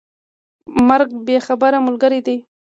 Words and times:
مرګ 0.87 1.09
بې 1.25 1.37
خبره 1.47 1.77
ملګری 1.87 2.19
دی. 2.27 2.37